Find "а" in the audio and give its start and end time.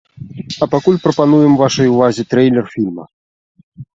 0.65-0.67